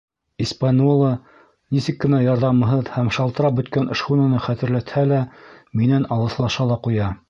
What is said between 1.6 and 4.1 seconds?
нисек кенә ярҙамһыҙ һәм шалтырап бөткән